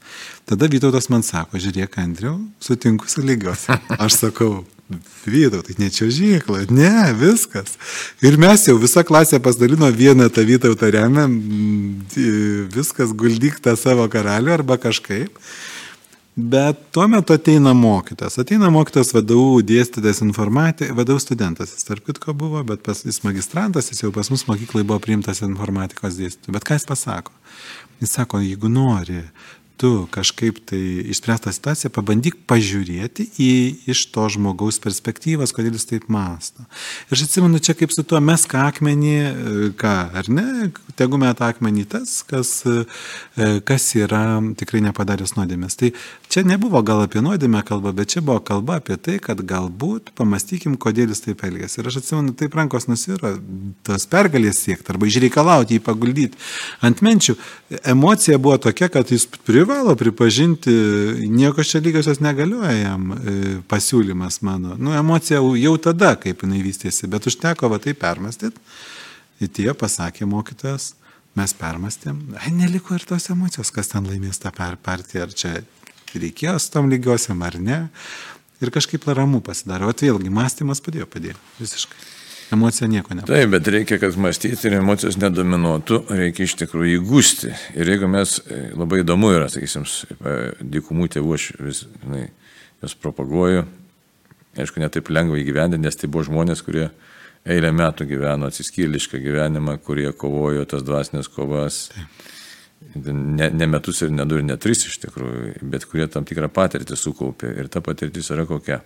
Tada 0.47 0.69
Vytautas 0.71 1.09
man 1.11 1.25
sako, 1.27 1.59
žiūrėk, 1.59 1.99
Andriu, 2.01 2.37
sutinku 2.63 3.09
su 3.11 3.23
lygios. 3.25 3.67
Aš 4.03 4.21
sakau, 4.21 4.63
Vytau, 5.29 5.61
tai 5.61 5.75
ne 5.77 5.91
čia 5.93 6.07
žykla, 6.09 6.63
ne, 6.73 7.11
viskas. 7.19 7.75
Ir 8.25 8.39
mes 8.41 8.63
jau 8.65 8.77
visą 8.81 9.03
klasę 9.05 9.37
pasidalino 9.43 9.91
vieną 9.93 10.31
tą 10.33 10.45
Vytautą 10.47 10.89
remę, 10.95 11.27
viskas 12.73 13.13
guldyk 13.13 13.59
tą 13.61 13.75
savo 13.77 14.07
karalių 14.09 14.55
arba 14.55 14.79
kažkaip. 14.81 15.35
Bet 16.39 16.77
tuo 16.91 17.07
metu 17.11 17.33
ateina 17.35 17.73
mokytas. 17.75 18.37
Ateina 18.39 18.69
mokytas 18.71 19.09
vadovų 19.11 19.59
dėstytas 19.67 20.21
informatikos, 20.23 20.93
vadovų 20.95 21.19
studentas. 21.23 21.73
Jis 21.75 21.87
tarp 21.87 22.05
kitko 22.07 22.35
buvo, 22.37 22.61
bet 22.63 22.83
pas, 22.85 23.01
jis 23.03 23.19
magistrantas, 23.25 23.89
jis 23.91 24.05
jau 24.05 24.11
pas 24.15 24.29
mus 24.31 24.45
mokyklai 24.47 24.85
buvo 24.87 25.01
priimtas 25.03 25.43
informatikos 25.43 26.15
dėstytojas. 26.15 26.53
Bet 26.55 26.67
ką 26.69 26.77
jis 26.77 26.87
pasako? 26.87 27.35
Jis 27.99 28.15
sako, 28.15 28.39
jeigu 28.45 28.71
nori 28.71 29.19
tu 29.79 30.07
kažkaip 30.11 30.57
tai 30.67 30.79
išspręstą 31.13 31.53
situaciją, 31.55 31.89
pabandyk 31.95 32.41
pažiūrėti 32.49 33.29
į 33.39 33.51
iš 33.93 34.01
to 34.11 34.25
žmogaus 34.33 34.75
perspektyvas, 34.83 35.53
kodėl 35.55 35.77
jis 35.77 35.87
taip 35.87 36.09
masto. 36.11 36.65
Ir 37.07 37.15
aš 37.15 37.23
atsimenu 37.29 37.61
čia 37.63 37.77
kaip 37.79 37.93
su 37.95 38.03
tuo 38.03 38.19
mes 38.19 38.43
ką 38.49 38.65
akmenį, 38.73 39.13
ką, 39.79 39.93
ar 40.19 40.27
ne, 40.35 40.67
tegu 40.99 41.19
met 41.21 41.39
akmenį 41.47 41.85
tas, 41.93 42.17
kas, 42.27 42.51
kas 43.69 43.85
yra 43.95 44.25
tikrai 44.59 44.83
nepadaręs 44.89 45.37
nuodėmės. 45.37 45.79
Tai 45.79 45.93
čia 46.27 46.43
nebuvo 46.43 46.83
gal 46.83 47.05
apie 47.05 47.23
nuodėmę 47.23 47.63
kalba, 47.63 47.95
bet 47.95 48.11
čia 48.11 48.25
buvo 48.25 48.43
kalba 48.43 48.81
apie 48.81 48.99
tai, 48.99 49.15
kad 49.23 49.39
galbūt 49.39 50.11
pamastykim, 50.19 50.75
kodėl 50.75 51.15
jis 51.15 51.23
taip 51.29 51.45
elgėsi. 51.47 51.79
Ir 51.79 51.87
aš 51.87 52.01
atsimenu, 52.03 52.35
taip 52.35 52.59
rankos 52.59 52.89
nusiro, 52.91 53.37
tos 53.87 54.09
pergalės 54.11 54.59
siekti 54.59 54.91
arba 54.91 55.07
išreikalauti 55.07 55.79
jį 55.79 55.85
paguldyti 55.87 56.43
ant 56.83 56.99
menčių. 57.05 57.39
Emocija 57.87 58.35
buvo 58.41 58.59
tokia, 58.67 58.91
kad 58.91 59.07
jis 59.13 59.29
privalo 59.47 59.68
privalo 59.69 59.95
pripažinti, 59.95 60.71
nieko 61.29 61.63
čia 61.63 61.77
lygiosios 61.79 62.17
negalioja 62.25 62.71
jam 62.73 63.11
e, 63.13 63.33
pasiūlymas 63.69 64.39
mano. 64.41 64.73
Nu, 64.81 64.95
emocija 64.97 65.43
jau 65.61 65.75
tada, 65.77 66.15
kaip 66.17 66.41
jinai 66.41 66.63
vystėsi, 66.65 67.05
bet 67.05 67.27
užteko 67.29 67.69
va 67.69 67.77
tai 67.83 67.93
permastyti. 67.93 68.57
Ir 69.37 69.51
tie 69.53 69.67
pasakė 69.77 70.25
mokytojas, 70.25 70.95
mes 71.37 71.53
permastėm, 71.53 72.17
ai, 72.41 72.49
neliko 72.49 72.97
ir 72.97 73.05
tos 73.05 73.29
emocijos, 73.29 73.69
kas 73.75 73.93
ten 73.93 74.09
laimės 74.09 74.41
tą 74.41 74.49
partiją, 74.57 75.27
ar 75.27 75.37
čia 75.37 75.53
reikėjo 76.15 76.57
su 76.57 76.73
tom 76.73 76.89
lygiosiam 76.89 77.45
ar 77.45 77.59
ne. 77.61 77.83
Ir 78.65 78.73
kažkaip 78.73 79.05
ramu 79.13 79.37
pasidarė. 79.45 79.85
O 79.85 79.93
vėlgi, 79.93 80.33
mąstymas 80.33 80.81
padėjo, 80.81 81.05
padėjo. 81.13 81.37
Visiškai. 81.61 82.18
Emocija 82.51 82.87
nieko 82.89 83.13
ne. 83.13 83.23
Taip, 83.29 83.51
bet 83.53 83.67
reikia, 83.69 83.99
kad 84.01 84.15
mąstyti 84.17 84.67
ir 84.67 84.79
emocijos 84.79 85.19
nedominuotų, 85.21 85.99
reikia 86.17 86.47
iš 86.47 86.55
tikrųjų 86.63 86.97
įgūsti. 86.97 87.51
Ir 87.77 87.91
jeigu 87.93 88.09
mes, 88.09 88.39
e, 88.49 88.71
labai 88.73 89.03
įdomu 89.03 89.29
yra, 89.35 89.51
sakysim, 89.53 89.85
e, 89.85 90.33
dykumų 90.77 91.11
tėvų, 91.13 91.35
aš 91.37 91.45
vis, 91.61 91.83
žinai, 92.01 92.23
jos 92.81 92.97
propaguoju, 92.97 93.67
aišku, 94.57 94.81
netaip 94.81 95.13
lengva 95.13 95.37
įgyvendinti, 95.37 95.85
nes 95.85 96.01
tai 96.01 96.09
buvo 96.09 96.25
žmonės, 96.25 96.65
kurie 96.65 96.89
eilę 97.45 97.71
metų 97.75 98.09
gyveno 98.09 98.49
atsiskyrlišką 98.49 99.21
gyvenimą, 99.21 99.77
kurie 99.85 100.09
kovojo 100.17 100.65
tas 100.69 100.83
dvasinės 100.87 101.29
kovas. 101.33 101.87
Taip. 101.93 102.27
Ne, 103.05 103.49
ne 103.53 103.65
metus 103.69 103.99
ir 104.01 104.09
ne 104.09 104.23
du 104.25 104.39
ir 104.39 104.45
ne 104.47 104.55
tris 104.57 104.85
iš 104.87 104.95
tikrųjų, 105.03 105.59
bet 105.69 105.83
kurie 105.85 106.07
tam 106.09 106.25
tikrą 106.25 106.47
patirtį 106.49 106.95
sukaupė. 106.97 107.51
Ir 107.61 107.67
ta 107.69 107.83
patirtis 107.85 108.31
yra 108.33 108.47
kokia. 108.49 108.79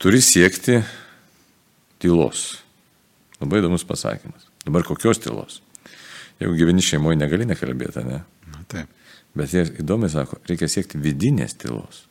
Turi 0.00 0.22
siekti 0.24 0.78
tylos. 2.02 2.62
Labai 3.40 3.60
įdomus 3.60 3.84
pasakymas. 3.86 4.48
Dabar 4.66 4.84
kokios 4.86 5.20
tylos? 5.22 5.60
Jeigu 6.40 6.56
gyveni 6.58 6.84
šeimoje, 6.84 7.16
negali 7.20 7.46
nekalbėti, 7.48 8.04
ne? 8.04 8.20
Na, 8.52 8.62
taip. 8.68 8.92
Bet 9.36 9.52
jie 9.52 9.66
įdomiai 9.82 10.12
sako, 10.12 10.38
reikia 10.48 10.68
siekti 10.68 11.00
vidinės 11.00 11.56
tylos. 11.60 12.04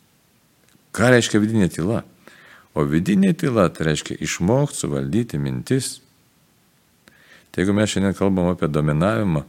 Ką 0.96 1.10
reiškia 1.14 1.42
vidinė 1.42 1.70
tyla? 1.74 2.04
O 2.76 2.86
vidinė 2.86 3.34
tyla 3.38 3.68
tai 3.74 3.90
reiškia 3.90 4.18
išmokti 4.26 4.84
suvaldyti 4.84 5.40
mintis. 5.42 6.00
Tai 7.52 7.64
jeigu 7.64 7.76
mes 7.76 7.92
šiandien 7.92 8.16
kalbam 8.18 8.52
apie 8.52 8.70
dominavimą, 8.70 9.46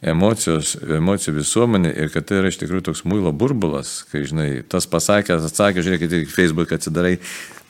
emocijos, 0.00 0.74
emocijų 0.80 1.36
visuomenė 1.40 1.92
ir 2.04 2.12
kad 2.14 2.26
tai 2.28 2.40
yra 2.40 2.50
iš 2.50 2.60
tikrųjų 2.62 2.86
toks 2.88 3.04
muilo 3.08 3.32
burbulas, 3.36 4.00
kai, 4.10 4.24
žinai, 4.28 4.48
tas 4.68 4.88
pasakęs, 4.90 5.48
atsakė, 5.50 5.84
žiūrėkite, 5.84 6.22
Facebook 6.32 6.72
atsidarai, 6.76 7.18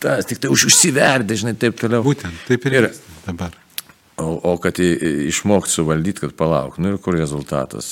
tas 0.03 0.29
tik 0.31 0.43
tai 0.43 0.53
už, 0.55 0.69
užsiverdė, 0.71 1.41
žinai, 1.43 1.57
taip 1.59 1.81
toliau. 1.81 2.05
Būtent, 2.07 2.47
taip 2.47 2.67
ir, 2.71 2.79
ir 2.79 2.89
dabar. 3.27 3.57
O, 4.21 4.35
o 4.53 4.57
kad 4.63 4.79
išmokti 4.79 5.75
suvaldyti, 5.75 6.27
kad 6.27 6.37
palauk, 6.39 6.79
nu 6.79 6.93
ir 6.93 7.01
kur 7.03 7.19
rezultatas? 7.19 7.89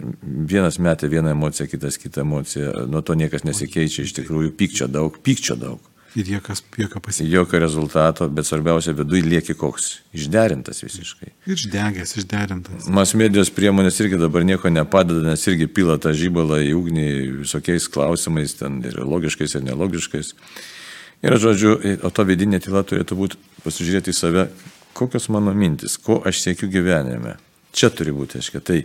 Vienas 0.00 0.78
metė 0.80 1.10
vieną 1.12 1.34
emociją, 1.34 1.66
kitas 1.68 1.98
kitą 2.00 2.22
emociją, 2.24 2.86
nuo 2.88 3.02
to 3.04 3.16
niekas 3.20 3.44
nesikeičia, 3.44 4.06
iš 4.06 4.14
tikrųjų 4.16 4.54
pykčio 4.56 4.88
daug, 4.88 5.18
pykčio 5.24 5.58
daug. 5.60 5.89
Ir 6.18 6.26
jokas, 6.26 6.62
jokio 6.76 7.00
pasirinkimo. 7.00 7.36
Jokio 7.38 7.58
rezultato, 7.62 8.26
bet 8.28 8.46
svarbiausia, 8.46 8.92
viduje 8.98 9.22
lieki 9.22 9.54
koks. 9.54 9.90
Išderintas 10.16 10.82
visiškai. 10.82 11.30
Išdegęs, 11.46 12.16
išderintas. 12.18 12.88
Mas 12.90 13.14
medijos 13.14 13.52
priemonės 13.54 14.00
irgi 14.02 14.18
dabar 14.18 14.42
nieko 14.46 14.72
nepadeda, 14.74 15.22
nes 15.28 15.46
irgi 15.46 15.68
pila 15.70 16.00
tą 16.02 16.10
žybalą 16.16 16.58
į 16.66 16.72
ugnį 16.74 17.06
visokiais 17.44 17.86
klausimais, 17.94 18.56
ten 18.58 18.80
ir 18.82 18.98
logiškais, 19.06 19.54
ir 19.54 19.64
nelogiškais. 19.68 20.32
Ir 21.22 21.38
žodžiu, 21.38 21.76
o 22.02 22.10
to 22.10 22.26
vidinė 22.26 22.58
tyla 22.64 22.82
turėtų 22.82 23.18
būti 23.18 23.38
pasižiūrėti 23.62 24.10
į 24.10 24.16
save, 24.16 24.48
kokios 24.98 25.30
mano 25.30 25.54
mintis, 25.54 25.94
ko 26.00 26.18
aš 26.26 26.42
siekiu 26.42 26.72
gyvenime. 26.72 27.36
Čia 27.70 27.92
turi 27.94 28.10
būti, 28.10 28.40
aiškiai. 28.40 28.66
Tai 28.66 28.82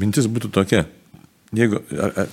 mintis 0.00 0.30
būtų 0.32 0.48
tokia, 0.54 0.86
Jeigu 1.52 1.82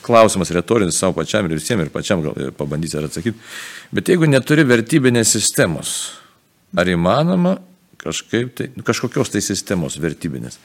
klausimas 0.01 0.51
retorinis 0.55 0.99
savo 0.99 1.17
pačiam 1.17 1.47
ir 1.47 1.57
visiems 1.57 1.83
ir 1.83 1.91
pačiam 1.91 2.21
gal 2.23 2.53
pabandyti 2.55 2.95
ar 2.95 3.09
atsakyti, 3.09 3.35
bet 3.91 4.07
jeigu 4.07 4.29
neturi 4.29 4.63
vertybinės 4.67 5.33
sistemos, 5.35 5.95
ar 6.71 6.87
įmanoma 6.87 7.57
kažkaip 7.99 8.53
tai, 8.55 8.69
nu, 8.77 8.85
kažkokios 8.87 9.33
tai 9.33 9.41
sistemos 9.43 9.97
vertybinės, 9.99 10.55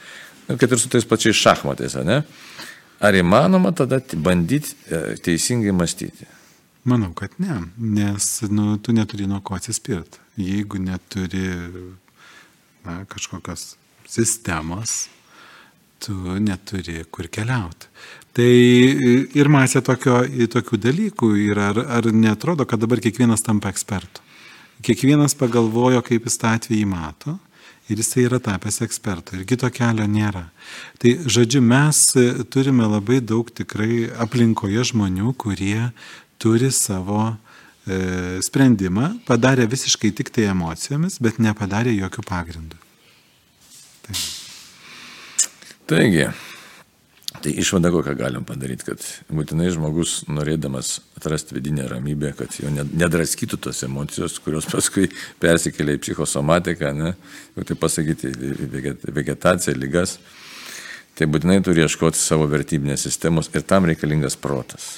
nu, 0.47 0.55
kad 0.55 0.71
ir 0.71 0.79
su 0.79 0.91
tais 0.91 1.07
pačiais 1.07 1.35
šachmatais, 1.35 1.97
ne? 2.07 2.21
Ar 3.03 3.17
įmanoma 3.19 3.73
tada 3.75 3.99
bandyti 4.23 4.71
e, 4.87 5.17
teisingai 5.19 5.73
mąstyti? 5.75 6.29
Manau, 6.87 7.11
kad 7.17 7.33
ne, 7.43 7.57
nes 7.75 8.29
nu, 8.47 8.77
tu 8.79 8.95
neturi 8.95 9.27
nuo 9.27 9.41
ko 9.43 9.57
atsispirti. 9.57 10.21
Jeigu 10.39 10.79
neturi 10.79 11.43
na, 12.85 13.01
kažkokios 13.09 13.73
sistemos, 14.07 15.09
tu 16.05 16.37
neturi 16.41 17.03
kur 17.11 17.27
keliauti. 17.31 17.89
Tai 18.35 18.51
ir 19.39 19.47
masė 19.47 19.79
tokio, 19.85 20.19
tokių 20.51 20.79
dalykų 20.83 21.31
yra, 21.47 21.69
ar, 21.71 21.79
ar 21.97 22.09
netrodo, 22.11 22.65
kad 22.67 22.81
dabar 22.83 22.99
kiekvienas 23.03 23.45
tampa 23.45 23.71
ekspertu. 23.71 24.23
Kiekvienas 24.83 25.37
pagalvojo, 25.39 26.01
kaip 26.03 26.27
jis 26.27 26.35
tą 26.41 26.51
atvejį 26.57 26.83
mato 26.91 27.37
ir 27.87 28.01
jisai 28.01 28.25
yra 28.25 28.41
tapęs 28.43 28.81
ekspertu 28.83 29.39
ir 29.39 29.47
kito 29.47 29.69
kelio 29.71 30.03
nėra. 30.09 30.49
Tai 30.99 31.15
žodžiu, 31.31 31.61
mes 31.63 32.01
turime 32.51 32.87
labai 32.89 33.21
daug 33.21 33.47
tikrai 33.55 34.09
aplinkoje 34.25 34.83
žmonių, 34.91 35.31
kurie 35.39 35.91
turi 36.41 36.71
savo 36.75 37.21
e, 37.31 38.41
sprendimą, 38.43 39.13
padarė 39.29 39.69
visiškai 39.71 40.11
tik 40.17 40.33
tai 40.35 40.49
emocijomis, 40.51 41.21
bet 41.23 41.39
nepadarė 41.39 41.95
jokių 41.95 42.25
pagrindų. 42.27 42.81
Tai. 44.05 44.17
Taigi, 45.85 46.27
Tai 47.45 47.51
išvada 47.51 47.91
kokią 47.91 48.13
galim 48.17 48.45
padaryti, 48.47 48.85
kad 48.87 49.03
būtinai 49.29 49.67
žmogus 49.73 50.23
norėdamas 50.31 50.95
atrasti 51.19 51.53
vidinę 51.57 51.87
ramybę, 51.91 52.31
kad 52.39 52.55
jo 52.57 52.71
nedraskytų 52.73 53.59
tos 53.61 53.83
emocijos, 53.85 54.37
kurios 54.41 54.65
paskui 54.71 55.09
persikelia 55.43 55.97
į 55.97 56.01
psichosomatiką, 56.01 56.93
ne, 56.95 57.11
jau 57.57 57.67
tai 57.67 57.77
pasakyti, 57.81 58.31
vegetaciją, 59.17 59.75
lygas, 59.77 60.15
tai 61.19 61.27
būtinai 61.29 61.59
turi 61.65 61.83
ieškoti 61.83 62.17
savo 62.17 62.47
vertybinės 62.49 63.05
sistemos 63.05 63.51
ir 63.53 63.67
tam 63.67 63.89
reikalingas 63.91 64.39
protas. 64.39 64.95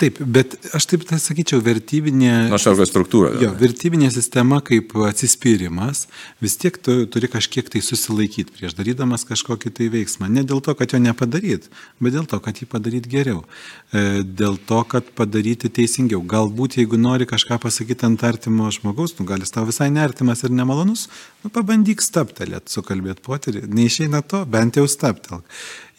Taip, 0.00 0.18
bet 0.34 0.54
aš 0.74 0.86
taip 0.90 1.04
tai 1.06 1.18
sakyčiau, 1.22 1.60
vertybinė... 1.62 2.30
Na, 2.50 2.58
šaukia 2.60 2.86
struktūra. 2.88 3.32
Jo, 3.42 3.52
vertybinė 3.58 4.08
sistema 4.14 4.58
kaip 4.64 4.94
atsispyrimas, 5.06 6.06
vis 6.42 6.56
tiek 6.58 6.78
tu 6.82 6.96
turi 7.12 7.30
kažkiek 7.30 7.68
tai 7.70 7.82
susilaikyti 7.84 8.56
prieš 8.56 8.74
darydamas 8.78 9.26
kažkokį 9.28 9.72
tai 9.78 9.88
veiksmą. 9.92 10.30
Ne 10.32 10.42
dėl 10.48 10.62
to, 10.64 10.74
kad 10.78 10.94
jo 10.94 10.98
nepadaryt, 11.02 11.68
bet 12.02 12.16
dėl 12.16 12.26
to, 12.30 12.40
kad 12.42 12.58
jį 12.58 12.68
padaryti 12.72 13.12
geriau. 13.12 13.44
E, 13.92 14.24
dėl 14.26 14.58
to, 14.66 14.80
kad 14.90 15.12
padaryti 15.18 15.70
teisingiau. 15.70 16.24
Galbūt, 16.34 16.80
jeigu 16.80 16.98
nori 16.98 17.28
kažką 17.30 17.60
pasakyti 17.62 18.08
ant 18.08 18.26
artimo 18.26 18.72
žmogaus, 18.74 19.14
nu, 19.20 19.28
gal 19.28 19.44
jis 19.44 19.54
tau 19.54 19.68
visai 19.68 19.90
nertimas 19.94 20.42
ir 20.42 20.54
nemalonus, 20.56 21.06
nu, 21.44 21.52
pabandyk 21.54 22.02
staptelėt, 22.02 22.72
sukalbėti 22.72 23.22
poterį. 23.28 23.66
Neišeina 23.70 24.24
to, 24.26 24.42
bent 24.50 24.80
jau 24.80 24.88
staptelk. 24.90 25.46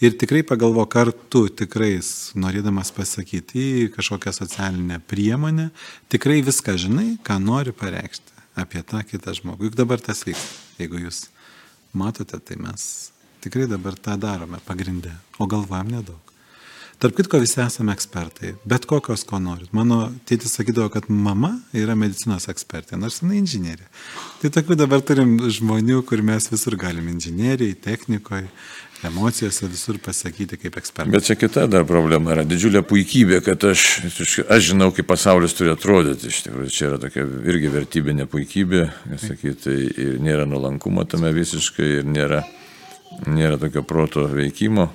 Ir 0.03 0.17
tikrai 0.19 0.41
pagalvok, 0.43 0.95
ar 1.00 1.13
tu 1.31 1.45
tikrai, 1.48 1.93
norėdamas 2.36 2.89
pasakyti 2.91 3.62
į 3.86 3.86
kažkokią 3.93 4.33
socialinę 4.36 4.98
priemonę, 5.07 5.69
tikrai 6.12 6.41
viską 6.43 6.75
žinai, 6.75 7.05
ką 7.24 7.38
nori 7.39 7.72
pareikšti 7.72 8.36
apie 8.60 8.83
tą 8.83 9.00
kitą 9.07 9.31
žmogų. 9.38 9.69
Juk 9.69 9.79
dabar 9.79 10.03
tas 10.03 10.25
vyksta. 10.27 10.60
Jeigu 10.81 11.00
jūs 11.05 11.29
matote, 11.95 12.36
tai 12.36 12.60
mes 12.60 13.13
tikrai 13.45 13.69
dabar 13.72 13.95
tą 13.95 14.17
darome 14.19 14.60
pagrindę, 14.67 15.15
o 15.39 15.48
galvojam 15.48 15.95
nedaug. 15.95 16.32
Tarp 17.03 17.17
kitko 17.17 17.41
visi 17.43 17.57
esame 17.60 17.91
ekspertai, 17.91 18.53
bet 18.63 18.86
kokios 18.88 19.25
ko 19.27 19.36
norit. 19.43 19.67
Mano 19.75 20.05
tėtis 20.24 20.53
sakydavo, 20.55 20.88
kad 20.93 21.10
mama 21.12 21.50
yra 21.75 21.98
medicinos 22.00 22.48
ekspertė, 22.48 22.95
nors 22.95 23.17
jinai 23.19 23.41
inžinierė. 23.41 23.89
Tai 24.39 24.51
tokių 24.55 24.77
dabar 24.79 25.03
turim 25.03 25.33
žmonių, 25.51 25.98
kur 26.07 26.24
mes 26.24 26.48
visur 26.48 26.77
galim 26.79 27.10
inžinieriai, 27.12 27.75
technikoje, 27.75 28.48
emocijose 29.03 29.67
visur 29.74 30.00
pasakyti 30.00 30.62
kaip 30.62 30.79
ekspertas. 30.79 31.12
Bet 31.12 31.27
čia 31.27 31.36
kita 31.36 31.67
dar 31.67 31.83
problema 31.91 32.38
yra 32.38 32.48
didžiulė 32.48 32.86
puikybė, 32.88 33.43
kad 33.50 33.67
aš, 33.74 33.83
aš 34.48 34.72
žinau, 34.72 34.93
kaip 34.95 35.12
pasaulis 35.12 35.60
turi 35.60 35.75
atrodyti. 35.75 36.31
Iš 36.31 36.41
tikrųjų, 36.48 36.72
čia 36.72 36.88
yra 36.93 37.03
tokia 37.03 37.27
irgi 37.27 37.75
vertybinė 37.75 38.31
puikybė, 38.31 38.88
sakyti, 39.27 39.75
ir 40.07 40.17
nėra 40.24 40.48
nuolankumo 40.48 41.03
tame 41.03 41.36
visiškai, 41.36 41.93
ir 42.00 42.12
nėra, 42.15 42.45
nėra 43.27 43.60
tokio 43.60 43.83
proto 43.83 44.29
veikimo, 44.31 44.93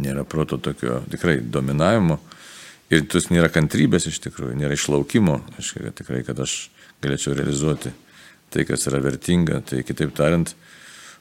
nėra 0.00 0.24
proto 0.28 0.58
tokio 0.58 1.02
tikrai 1.10 1.38
dominavimo. 1.40 2.18
Ir 2.92 3.06
tus 3.10 3.30
nėra 3.32 3.48
kantrybės 3.52 4.06
iš 4.10 4.20
tikrųjų, 4.26 4.58
nėra 4.60 4.76
išlaukimo, 4.76 5.38
kad 5.56 5.94
tikrai, 5.98 6.20
kad 6.26 6.40
aš 6.44 6.68
galėčiau 7.02 7.34
realizuoti 7.36 7.94
tai, 8.52 8.66
kas 8.68 8.86
yra 8.90 9.00
vertinga. 9.02 9.62
Tai 9.66 9.80
kitaip 9.86 10.12
tariant, 10.16 10.52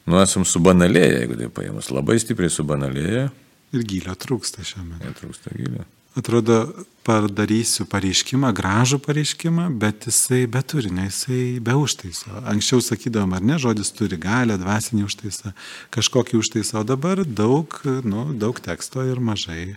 nu, 0.06 0.20
esam 0.22 0.46
subanalėję, 0.48 1.24
jeigu 1.24 1.40
tai 1.40 1.50
paėmus, 1.56 1.90
labai 1.96 2.20
stipriai 2.22 2.52
subanalėję. 2.54 3.26
Ir 3.74 3.88
gilio 3.90 4.14
trūksta 4.20 4.66
šiame. 4.68 5.00
Ir 5.02 5.16
trūksta 5.18 5.56
gilio. 5.58 5.88
Atrodo, 6.14 6.68
padarysiu 7.04 7.88
pareiškimą, 7.90 8.52
gražų 8.56 9.00
pareiškimą, 9.02 9.66
bet 9.82 10.06
jisai 10.08 10.44
be 10.52 10.62
turinio, 10.62 11.08
jisai 11.08 11.60
be 11.64 11.74
užtaiso. 11.74 12.30
Anksčiau 12.50 12.84
sakydavom, 12.86 13.34
ar 13.34 13.48
ne, 13.50 13.58
žodis 13.62 13.90
turi 13.98 14.20
galę, 14.22 14.60
dvasinį 14.62 15.08
užtaisą, 15.08 15.56
kažkokį 15.96 16.38
užtaisą, 16.40 16.84
o 16.84 16.88
dabar 16.88 17.24
daug, 17.26 17.80
nu, 18.06 18.28
daug 18.38 18.62
teksto 18.62 19.04
ir 19.10 19.20
mažai, 19.24 19.74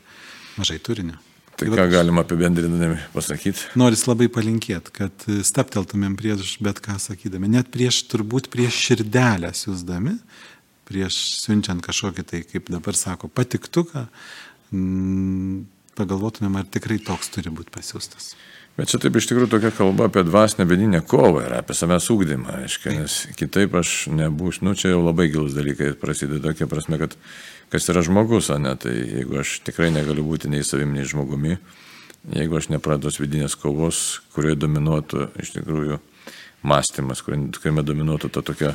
mažai 0.60 0.76
turinio. 0.76 1.16
Tai 1.56 1.70
ką 1.72 1.86
galima 1.88 2.20
apibendrinami 2.20 2.98
pasakyti? 3.14 3.70
Noris 3.80 4.02
labai 4.04 4.28
palinkėti, 4.28 4.92
kad 4.98 5.24
stapteltumėm 5.48 6.18
prieš 6.20 6.58
bet 6.60 6.82
ką 6.84 6.98
sakydami, 7.00 7.48
net 7.54 7.70
prieš 7.72 8.02
turbūt 8.12 8.50
prieš 8.52 8.76
širdelę 8.90 9.54
siūsdami, 9.56 10.18
prieš 10.86 11.16
siunčiant 11.40 11.80
kažkokį 11.80 12.26
tai, 12.28 12.42
kaip 12.44 12.68
dabar 12.74 12.98
sako, 12.98 13.32
patiktuką, 13.32 14.04
pagalvotumėm, 15.96 16.60
ar 16.60 16.68
tikrai 16.70 17.00
toks 17.02 17.32
turi 17.34 17.52
būti 17.54 17.72
pasiūstas. 17.74 18.34
Bet 18.76 18.90
čia 18.92 18.98
taip 19.00 19.14
iš 19.16 19.30
tikrųjų 19.30 19.48
tokia 19.54 19.70
kalba 19.72 20.10
apie 20.10 20.20
dvasinę 20.26 20.66
vidinę 20.68 21.00
kovą 21.08 21.46
ir 21.46 21.54
apie 21.56 21.72
savęs 21.76 22.10
ūkdymą, 22.12 22.58
aiškiai, 22.60 22.98
nes 22.98 23.14
kitaip 23.38 23.72
aš 23.80 23.92
nebūsiu, 24.12 24.66
nu 24.68 24.74
čia 24.76 24.90
jau 24.92 24.98
labai 25.00 25.30
gilus 25.32 25.56
dalykai 25.56 25.94
prasideda 25.96 26.50
tokia 26.50 26.68
prasme, 26.68 26.98
kad 27.00 27.16
kas 27.72 27.88
yra 27.88 28.02
žmogus, 28.04 28.50
o 28.52 28.58
ne, 28.60 28.74
tai 28.76 28.92
jeigu 28.92 29.40
aš 29.40 29.62
tikrai 29.64 29.88
negaliu 29.94 30.26
būti 30.28 30.52
nei 30.52 30.60
savim, 30.60 30.92
nei 30.92 31.08
žmogumi, 31.08 31.56
jeigu 32.36 32.60
aš 32.60 32.68
neprados 32.74 33.16
vidinės 33.22 33.56
kovos, 33.56 34.02
kurioje 34.36 34.60
dominuotų 34.66 35.30
iš 35.40 35.54
tikrųjų 35.56 35.96
mąstymas, 36.68 37.24
kuriame 37.24 37.86
dominuotų 37.86 38.32
ta 38.34 38.44
tokia 38.44 38.74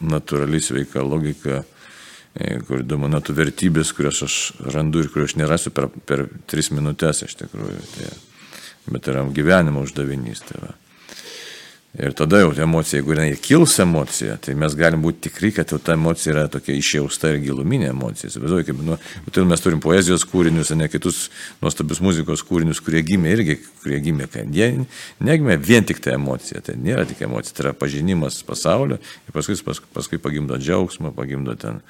natūrali 0.00 0.64
sveika 0.64 1.04
logika, 1.04 1.60
e, 2.34 2.58
kur 2.66 2.84
dominuotų 2.86 3.36
vertybės, 3.36 3.94
kurias 3.96 4.22
aš 4.26 4.36
randu 4.72 5.04
ir 5.04 5.12
kurias 5.12 5.32
aš 5.32 5.40
nerasiu 5.40 5.72
per, 5.74 5.88
per 6.08 6.26
tris 6.50 6.72
minutės 6.74 7.24
iš 7.26 7.38
tikrųjų. 7.44 7.80
Tai, 7.96 8.12
bet 8.90 9.10
yra 9.10 9.24
gyvenimo 9.30 9.82
uždavinys. 9.86 10.42
Tai 10.48 10.60
va. 10.62 10.72
ir 12.02 12.14
tada 12.16 12.40
jau 12.40 12.52
emocija, 12.64 12.98
jeigu 12.98 13.12
jinai 13.12 13.36
kils 13.36 13.74
emocija, 13.82 14.38
tai 14.40 14.54
mes 14.58 14.74
galim 14.78 15.02
būti 15.04 15.26
tikri, 15.28 15.50
kad 15.52 15.70
jau 15.70 15.78
ta 15.78 15.92
emocija 15.92 16.32
yra 16.32 16.46
tokia 16.50 16.74
išjausta 16.78 17.34
ir 17.34 17.42
giluminė 17.44 17.90
emocija. 17.92 18.30
Įsivaizduoju, 18.30 18.66
kaip, 18.70 18.80
nu, 18.86 18.96
tai 19.28 19.44
mes 19.50 19.62
turim 19.62 19.82
poezijos 19.84 20.24
kūrinius, 20.30 20.72
ne 20.78 20.88
kitus 20.88 21.26
nuostabius 21.62 22.00
muzikos 22.02 22.44
kūrinius, 22.48 22.80
kurie 22.84 23.04
gimė 23.06 23.36
irgi, 23.36 23.58
kurie 23.84 24.00
gimė, 24.02 24.30
kad 24.32 24.56
jie 24.56 24.70
negimė 25.20 25.58
vien 25.60 25.84
tik 25.84 26.00
ta 26.02 26.16
emocija, 26.16 26.64
tai 26.64 26.78
nėra 26.80 27.04
tik 27.10 27.20
emocija, 27.28 27.58
tai 27.58 27.68
yra 27.68 27.76
pažinimas 27.76 28.40
pasaulio 28.48 28.96
ir 28.96 29.36
paskui, 29.36 29.60
paskui, 29.60 29.92
paskui 29.92 30.22
pagimdo 30.22 30.56
džiaugsmą, 30.56 31.12
pagimdo 31.14 31.60
ten 31.60 31.84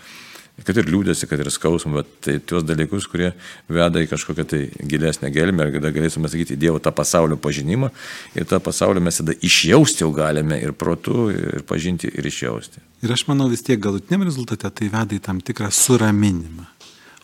kad 0.61 0.77
ir 0.77 0.89
liūdėsi, 0.93 1.27
kad 1.31 1.41
ir 1.41 1.49
skausmą, 1.53 2.03
bet 2.03 2.11
tai 2.25 2.35
tuos 2.45 2.65
dalykus, 2.67 3.07
kurie 3.11 3.31
veda 3.73 4.03
į 4.03 4.09
kažkokią 4.11 4.45
tai 4.49 4.61
gilesnę 4.89 5.31
gelmę, 5.33 5.67
ir 5.67 5.79
kada 5.79 5.93
galėsime 5.95 6.29
sakyti, 6.31 6.59
Dievo 6.61 6.81
tą 6.83 6.93
pasaulio 6.95 7.39
pažinimą 7.41 7.89
ir 8.37 8.47
tą 8.49 8.61
pasaulio 8.63 9.03
mes 9.03 9.19
tada 9.23 9.35
išjausti 9.41 10.05
jau 10.05 10.11
galime 10.15 10.61
ir 10.61 10.75
protu, 10.77 11.31
ir 11.33 11.65
pažinti, 11.69 12.11
ir 12.13 12.29
išjausti. 12.29 12.85
Ir 13.03 13.15
aš 13.17 13.25
manau 13.31 13.49
vis 13.51 13.65
tiek 13.65 13.81
galutiniam 13.83 14.27
rezultate 14.29 14.71
tai 14.71 14.91
veda 14.93 15.17
į 15.17 15.23
tam 15.25 15.41
tikrą 15.41 15.73
suraminimą, 15.73 16.69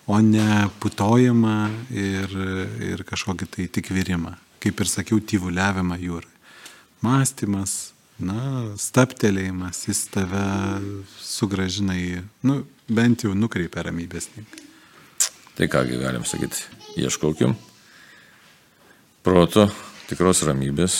o 0.09 0.23
ne 0.25 0.65
putojimą 0.81 1.59
ir, 1.93 2.35
ir 2.95 3.05
kažkokį 3.07 3.53
tai 3.53 3.69
tik 3.77 3.93
virimą, 3.93 4.35
kaip 4.65 4.81
ir 4.81 4.91
sakiau, 4.91 5.21
tyvuliavimą 5.21 6.01
jūrai. 6.01 6.35
Mąstymas, 7.05 7.88
na, 8.19 8.75
staptelėjimas, 8.81 9.85
jis 9.89 10.05
tave 10.13 10.43
sugražina 11.23 11.97
į, 11.99 12.23
nu, 12.49 12.61
bent 12.91 13.25
jau 13.27 13.35
nukreipia 13.37 13.87
ramybės. 13.87 14.31
Tai 15.59 15.69
kągi 15.71 15.99
galim 16.01 16.27
sakyti, 16.27 16.67
ieškokim 17.03 17.57
proto, 19.27 19.69
tikros 20.09 20.43
ramybės 20.47 20.99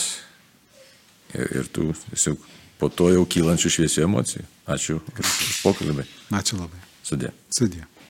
ir, 1.33 1.47
ir 1.61 1.69
tų 1.73 1.91
tiesiog 2.09 2.43
po 2.79 2.89
to 2.93 3.09
jau 3.11 3.23
kylančių 3.27 3.71
šviesių 3.75 4.05
emocijų. 4.07 4.45
Ačiū 4.69 4.99
už 5.01 5.61
pokalbį. 5.63 6.05
Ačiū 6.35 6.59
labai. 6.59 6.79
Sudė. 7.03 7.33
Sudė. 7.51 7.87